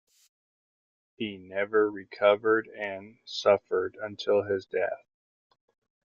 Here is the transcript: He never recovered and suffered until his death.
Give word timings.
He 1.15 1.37
never 1.37 1.87
recovered 1.91 2.67
and 2.75 3.19
suffered 3.23 3.95
until 4.01 4.41
his 4.41 4.65
death. 4.65 5.05